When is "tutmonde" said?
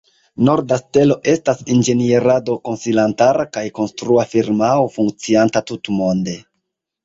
5.73-6.39